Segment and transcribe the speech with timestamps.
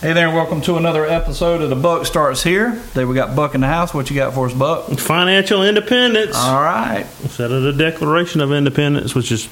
[0.00, 2.72] Hey there, and welcome to another episode of The Buck Starts Here.
[2.88, 3.94] Today we got Buck in the house.
[3.94, 4.90] What you got for us, Buck?
[4.98, 6.36] Financial independence.
[6.36, 7.06] All right.
[7.22, 9.48] Instead of the Declaration of Independence, which is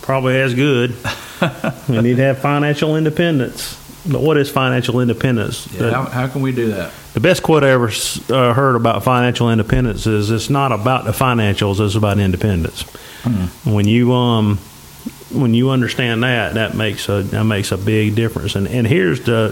[0.00, 0.96] probably as good,
[1.88, 3.78] we need to have financial independence.
[4.10, 5.70] But what is financial independence?
[5.74, 6.90] Yeah, how, how can we do that?
[7.12, 7.90] The best quote I ever
[8.30, 12.82] uh, heard about financial independence is it's not about the financials, it's about independence.
[13.64, 14.58] When you um
[15.30, 18.54] when you understand that, that makes a that makes a big difference.
[18.56, 19.50] And and here's the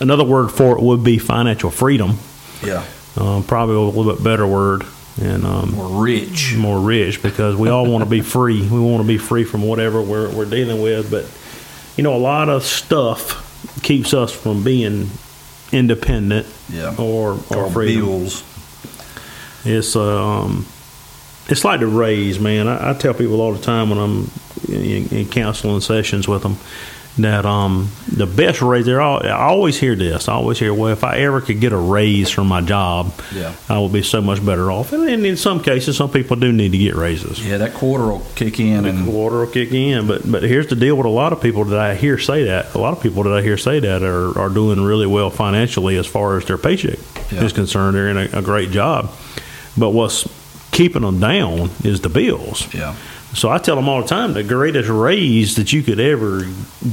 [0.00, 2.18] another word for it would be financial freedom.
[2.64, 2.84] Yeah.
[3.16, 4.84] Um, probably a little bit better word
[5.20, 6.54] and um, We're rich.
[6.56, 8.60] more rich because we all want to be free.
[8.62, 11.10] We want to be free from whatever we're, we're dealing with.
[11.10, 11.26] But,
[11.96, 15.10] you know, a lot of stuff keeps us from being
[15.72, 16.94] independent Yeah.
[16.96, 18.04] or, or freedom.
[18.06, 18.44] bills.
[19.64, 20.66] It's, um,
[21.48, 22.68] it's like the raise, man.
[22.68, 24.30] I, I tell people all the time when I'm
[24.68, 26.56] in, in counseling sessions with them
[27.18, 30.28] that um, the best raise, they're I always hear this.
[30.28, 33.52] I always hear, well, if I ever could get a raise from my job, Yeah.
[33.68, 34.92] I would be so much better off.
[34.92, 37.44] And in some cases, some people do need to get raises.
[37.44, 40.68] Yeah, that quarter will kick in The and water will kick in, but but here's
[40.68, 42.74] the deal with a lot of people that I hear say that.
[42.74, 45.96] A lot of people that I hear say that are, are doing really well financially
[45.96, 46.98] as far as their paycheck
[47.32, 47.44] Yeah.
[47.44, 47.96] is concerned.
[47.96, 49.10] They're in a, a great job,
[49.76, 50.26] but what's
[50.70, 52.72] keeping them down is the bills.
[52.72, 52.94] yeah.
[53.38, 56.42] So I tell them all the time the greatest raise that you could ever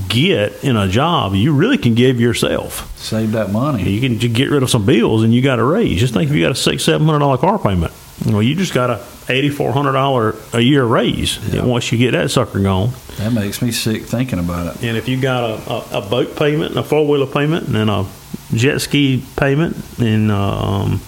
[0.08, 2.96] get in a job, you really can give yourself.
[2.98, 3.90] Save that money.
[3.90, 6.00] You can get rid of some bills and you got a raise.
[6.00, 7.92] Just think if you got a six, seven hundred dollar car payment.
[8.26, 11.38] Well, you just got a eighty four hundred dollar a year raise.
[11.54, 11.66] Yeah.
[11.66, 14.84] Once you get that sucker gone, That makes me sick thinking about it.
[14.84, 17.90] and if you got a, a, a boat payment, and a four wheeler payment, and
[17.90, 18.06] a
[18.54, 21.02] jet ski payment, and uh, um,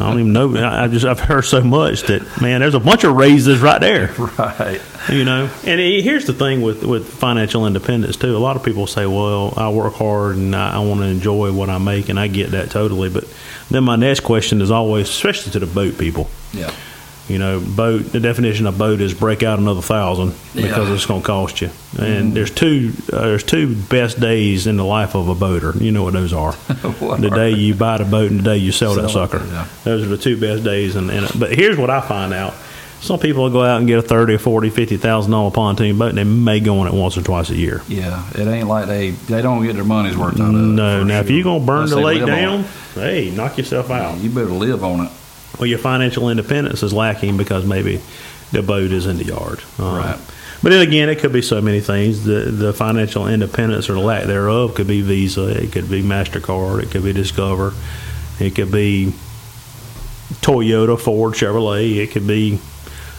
[0.00, 0.56] I don't even know.
[0.56, 4.14] I just I've heard so much that man, there's a bunch of raises right there.
[4.38, 4.80] Right.
[5.08, 8.36] You know, and it- here's the thing with with financial independence too.
[8.36, 11.52] A lot of people say, "Well, I work hard and I, I want to enjoy
[11.52, 13.08] what I make," and I get that totally.
[13.10, 13.24] But
[13.70, 16.28] then my next question is always, especially to the boat people.
[16.52, 16.72] Yeah.
[17.30, 18.02] You know, boat.
[18.12, 20.94] The definition of boat is break out another thousand because Yeah.
[20.94, 21.70] it's going to cost you.
[21.98, 25.72] And there's two uh, there's two best days in the life of a boater.
[25.78, 26.52] You know what those are?
[27.00, 29.24] What the are day you buy the boat and the day you sell, that Sell
[29.24, 29.46] it, sucker.
[29.46, 29.66] yeah.
[29.84, 30.96] Those are the two best days.
[30.96, 32.54] And, but here's what I find out:
[33.00, 35.96] some people will go out and get a thirty or forty, fifty thousand dollar pontoon
[35.98, 37.82] boat, and they may go on it once or twice a year.
[37.88, 38.28] Yeah.
[38.34, 40.58] It ain't like they they don't get their money's worth out of it.
[40.58, 44.18] No, now if you're gonna burn Unless the lake down, hey, knock yourself out.
[44.18, 45.12] You better live on it.
[45.58, 48.00] Well, your financial independence is lacking because maybe
[48.52, 49.60] the boat is in the yard.
[49.78, 50.18] Um, Right.
[50.62, 52.24] But then again, it could be so many things.
[52.24, 56.82] The the financial independence or the lack thereof could be Visa, it could be Mastercard,
[56.82, 57.72] it could be Discover,
[58.38, 59.14] it could be
[60.42, 62.58] Toyota, Ford, Chevrolet, it could be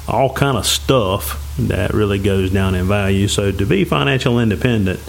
[0.07, 3.27] all kind of stuff that really goes down in value.
[3.27, 4.99] So to be financial independent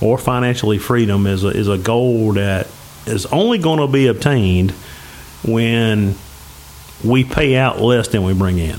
[0.00, 2.66] or financially freedom is a, is a goal that
[3.06, 4.72] is only going to be obtained
[5.42, 6.14] when
[7.04, 8.78] we pay out less than we bring in,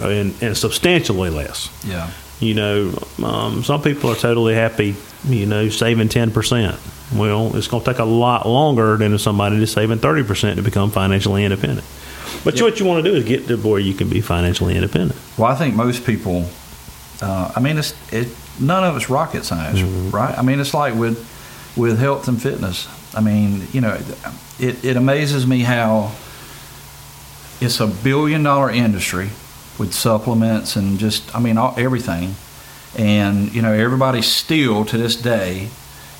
[0.00, 1.70] and, and substantially less.
[1.84, 2.10] Yeah.
[2.40, 6.78] You know, um, some people are totally happy, you know, saving ten percent.
[7.14, 10.56] Well, it's going to take a lot longer than if somebody is saving thirty percent
[10.56, 11.86] to become financially independent.
[12.44, 15.18] But what you want to do is get to where you can be financially independent.
[15.38, 16.48] Well, I think most people.
[17.22, 18.28] Uh, I mean, it's it.
[18.60, 19.80] None of it's rocket science,
[20.12, 20.36] right?
[20.36, 21.24] I mean, it's like with
[21.76, 22.88] with health and fitness.
[23.14, 23.96] I mean, you know,
[24.58, 26.12] it, it amazes me how
[27.64, 29.30] it's a billion dollar industry
[29.78, 32.34] with supplements and just, I mean, all, everything.
[32.96, 35.68] And, you know, everybody still to this day,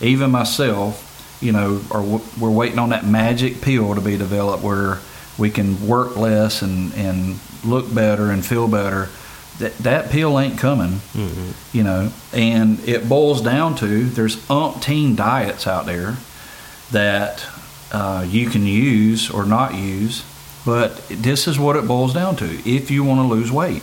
[0.01, 2.03] even myself, you know, are
[2.41, 4.99] we're waiting on that magic pill to be developed where
[5.39, 9.09] we can work less and, and look better and feel better.
[9.59, 11.01] That, that pill ain't coming,
[11.73, 16.17] you know, and it boils down to there's umpteen diets out there
[16.91, 17.47] that
[17.93, 20.25] uh, you can use or not use.
[20.65, 22.47] But this is what it boils down to.
[22.69, 23.83] If you want to lose weight,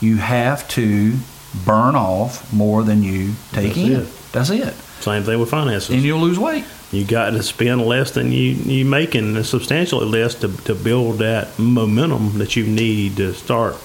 [0.00, 1.16] you have to
[1.64, 3.92] burn off more than you take That's in.
[3.92, 4.08] it.
[4.32, 4.74] That's it.
[5.00, 5.94] Same thing with finances.
[5.94, 6.64] And you'll lose weight.
[6.92, 11.18] You got to spend less than you you making, and substantially less to, to build
[11.18, 13.76] that momentum that you need to start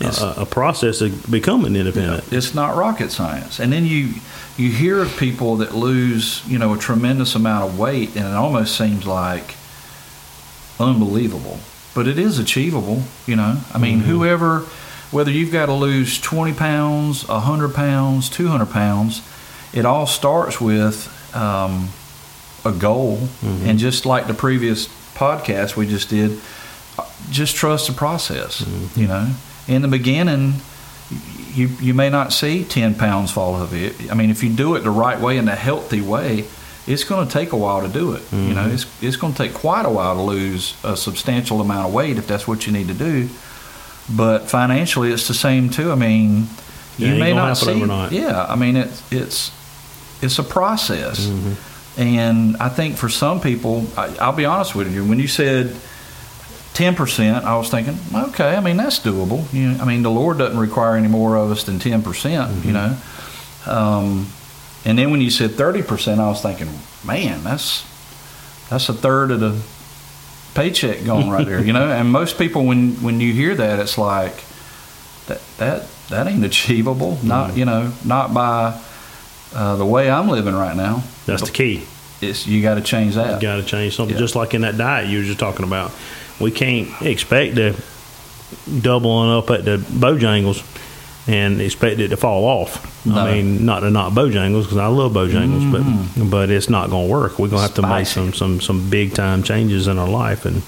[0.00, 2.32] a, a process of becoming independent.
[2.32, 3.58] It's not rocket science.
[3.60, 4.14] And then you
[4.56, 8.34] you hear of people that lose, you know, a tremendous amount of weight and it
[8.34, 9.54] almost seems like
[10.78, 11.58] unbelievable.
[11.94, 13.60] But it is achievable, you know.
[13.72, 14.10] I mean, mm-hmm.
[14.10, 14.66] whoever
[15.10, 19.22] whether you've got to lose 20 pounds, 100 pounds, 200 pounds,
[19.72, 21.88] it all starts with um,
[22.64, 23.16] a goal.
[23.16, 23.66] Mm-hmm.
[23.66, 26.38] And just like the previous podcast we just did,
[27.30, 29.00] just trust the process, mm-hmm.
[29.00, 29.34] you know.
[29.66, 30.54] In the beginning,
[31.52, 34.10] you you may not see 10 pounds fall of it.
[34.10, 36.44] I mean, if you do it the right way in a healthy way,
[36.88, 38.22] it's going to take a while to do it.
[38.32, 41.86] You know, it's it's going to take quite a while to lose a substantial amount
[41.88, 43.28] of weight if that's what you need to do.
[44.10, 45.92] But financially, it's the same too.
[45.92, 46.48] I mean,
[46.98, 47.70] It you may not see.
[47.70, 48.10] overnight.
[48.12, 49.50] Yeah, I mean, it's it's
[50.22, 52.00] it's a process, Mm-hmm.
[52.00, 55.04] and I think for some people, I, I'll be honest with you.
[55.04, 55.76] When you said
[56.72, 59.44] ten percent, I was thinking, okay, I mean that's doable.
[59.52, 62.50] You know, I mean the Lord doesn't require any more of us than ten percent.
[62.50, 62.66] Mm-hmm.
[62.68, 62.96] You know,
[63.66, 64.26] um,
[64.84, 66.68] and then when you said thirty percent, I was thinking,
[67.04, 67.84] man, that's
[68.70, 69.60] that's a third of the
[70.54, 71.62] paycheck going right there.
[71.64, 74.44] You know, and most people when when you hear that, it's like
[75.26, 77.18] that that that ain't achievable.
[77.22, 77.58] Not Mm-hmm.
[77.58, 78.80] you know not by
[79.54, 81.02] uh, the way I'm living right now.
[81.26, 81.84] That's the key.
[82.20, 83.40] It's you got to change that.
[83.40, 84.14] You got to change something.
[84.14, 84.20] Yeah.
[84.20, 85.92] Just like in that diet you were just talking about,
[86.40, 87.74] we can't expect to
[88.80, 90.62] doubling up at the Bojangles
[91.28, 93.06] and expect it to fall off.
[93.06, 93.16] No.
[93.18, 97.06] I mean, not to not Bojangles because I love Bojangles, but but it's not going
[97.06, 97.38] to work.
[97.38, 100.44] We're going to have to make some some some big time changes in our life
[100.44, 100.62] and.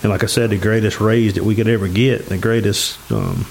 [0.00, 3.46] And like I said, the greatest raise that we could ever get, the greatest, um,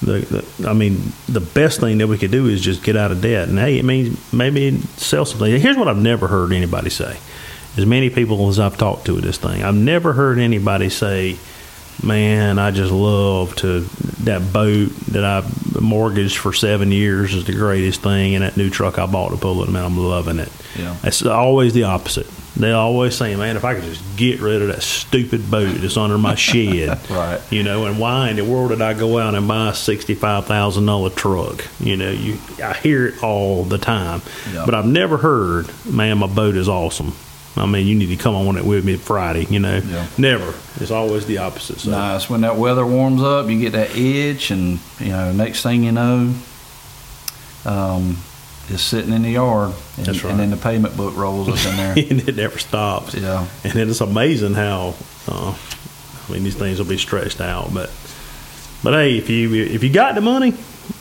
[0.00, 0.20] the,
[0.58, 3.20] the I mean, the best thing that we could do is just get out of
[3.20, 3.50] debt.
[3.50, 5.60] And hey, it means maybe sell something.
[5.60, 7.18] Here's what I've never heard anybody say.
[7.76, 11.36] As many people as I've talked to with this thing, I've never heard anybody say,
[12.02, 13.80] "Man, I just love to
[14.24, 15.42] that boat that I
[15.80, 19.36] mortgaged for seven years is the greatest thing, and that new truck I bought to
[19.36, 20.94] pull it, man, I'm loving it." Yeah.
[21.04, 22.26] It's always the opposite.
[22.54, 25.96] They always say, "Man, if I could just get rid of that stupid boat that's
[25.96, 27.40] under my shed, Right.
[27.50, 30.44] You know, and why in the world did I go out and buy a sixty-five
[30.46, 31.66] thousand dollar truck?
[31.80, 34.20] You know, you I hear it all the time,
[34.52, 34.64] Yeah.
[34.66, 37.14] but I've never heard, "Man, my boat is awesome."
[37.56, 39.44] I mean, you need to come on it with me Friday.
[39.50, 40.06] You know, Yeah.
[40.16, 40.54] never.
[40.80, 41.80] It's always the opposite.
[41.80, 41.90] So.
[41.90, 42.30] Nice.
[42.30, 45.92] When that weather warms up, you get that itch, and you know, next thing you
[45.92, 46.32] know,
[47.64, 48.16] um,
[48.68, 50.30] it's sitting in the yard, and, That's right.
[50.30, 51.92] and then the payment book rolls up in there.
[52.10, 53.14] and it never stops.
[53.14, 54.94] yeah, and then it's amazing how
[55.28, 55.54] uh,
[56.28, 57.90] I mean these things will be stretched out, but
[58.82, 60.54] but hey, if you if you got the money,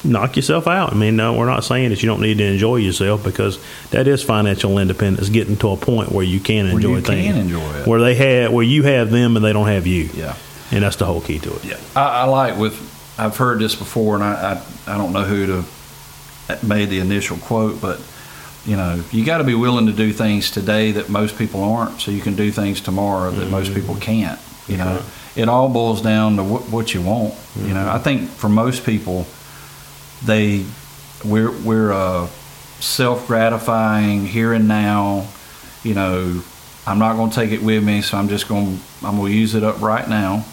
[0.03, 0.91] knock yourself out.
[0.93, 3.59] I mean, no, we're not saying that you don't need to enjoy yourself because
[3.91, 7.27] that is financial independence, getting to a point where you can Where enjoy you things,
[7.27, 7.87] can enjoy it.
[7.87, 10.35] where they have where you have them and they don't have you, yeah,
[10.71, 11.65] and that's the whole key to it.
[11.65, 11.77] yeah.
[11.95, 12.89] I, I like with.
[13.17, 15.65] I've heard this before, and I, I I don't know who to
[16.65, 17.99] made the initial quote, but
[18.65, 21.99] you know, you got to be willing to do things today that most people aren't,
[21.99, 23.79] so you can do things tomorrow that most mm-hmm.
[23.79, 24.39] people can't.
[24.67, 25.01] You know,
[25.35, 27.33] it all boils down to what, what you want.
[27.55, 27.73] You mm-hmm.
[27.73, 29.25] know, I think for most people,
[30.25, 30.65] they
[31.23, 32.27] we're we're uh,
[32.79, 35.27] self gratifying here and now.
[35.83, 36.43] You know,
[36.85, 39.37] I'm not going to take it with me, so I'm just going I'm going to
[39.37, 40.45] use it up right now.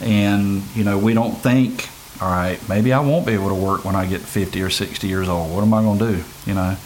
[0.00, 1.88] And you know, we don't think,
[2.20, 5.06] all right, maybe I won't be able to work when I get 50 or 60
[5.06, 5.54] years old.
[5.54, 6.24] What am I going to do?
[6.46, 6.76] You know,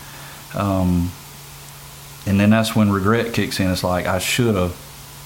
[0.54, 1.10] um,
[2.26, 3.70] and then that's when regret kicks in.
[3.70, 4.76] It's like I should have,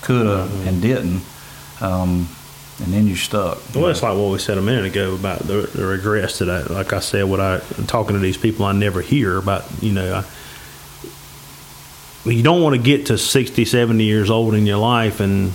[0.03, 1.23] could have, and didn't.
[1.81, 2.29] Um,
[2.83, 3.59] and then you're stuck.
[3.75, 6.63] Well, it's like what we said a minute ago about the, the regrets that I,
[6.63, 9.65] like I said, what I talking to these people I never hear about.
[9.81, 10.25] You know,
[12.25, 15.53] I, you don't want to get to 60, 70 years old in your life and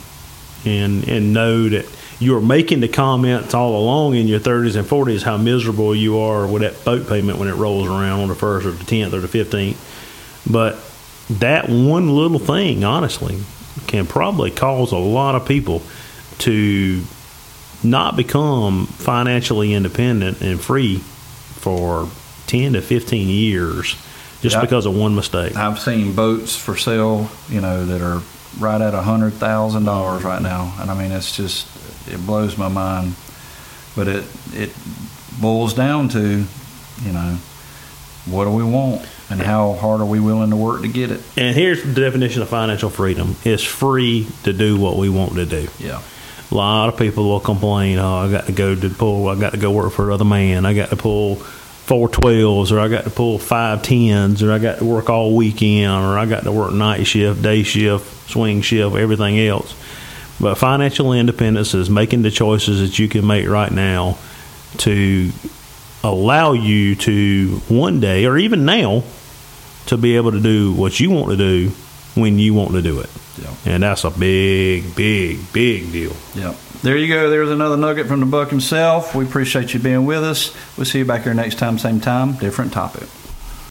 [0.65, 1.85] and and know that
[2.19, 6.19] you are making the comments all along in your 30s and 40s how miserable you
[6.19, 9.13] are with that boat payment when it rolls around on the first or the 10th
[9.13, 9.77] or the 15th.
[10.49, 10.77] But
[11.39, 13.39] that one little thing, honestly,
[13.87, 15.81] can probably cause a lot of people
[16.39, 17.01] to
[17.83, 22.09] not become financially independent and free for
[22.47, 23.95] 10 to 15 years
[24.41, 24.61] just Yeah.
[24.61, 25.55] because of one mistake.
[25.55, 28.21] I've seen boats for sale, you know, that are
[28.59, 31.67] right at a hundred thousand dollars right now, and I mean, it's just
[32.07, 33.15] it blows my mind.
[33.95, 34.71] But it it
[35.41, 36.19] boils down to,
[37.05, 37.37] you know,
[38.25, 41.21] what do we want, and how hard are we willing to work to get it?
[41.37, 45.45] And here's the definition of financial freedom it's free to do what we want to
[45.45, 45.67] do.
[45.79, 46.01] Yeah,
[46.51, 49.51] A lot of people will complain, oh, I got to go to pull, I got
[49.51, 53.03] to go work for another man, I got to pull four twelves, or I got
[53.03, 56.51] to pull five tens, or I got to work all weekend, or I got to
[56.51, 59.75] work night shift, day shift, swing shift, everything else.
[60.39, 64.17] But financial independence is making the choices that you can make right now
[64.77, 65.31] to
[66.03, 69.03] allow you to one day, or even now,
[69.87, 71.71] to be able to do what you want to do
[72.15, 73.09] when you want to do it.
[73.41, 76.15] yeah, And that's a big, big, big deal.
[76.35, 76.55] yeah.
[76.81, 77.29] There you go.
[77.29, 79.13] There's another nugget from the buck himself.
[79.13, 80.55] We appreciate you being with us.
[80.77, 83.03] We'll see you back here next time, same time, different topic.